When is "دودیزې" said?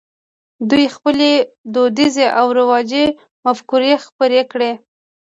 1.73-2.27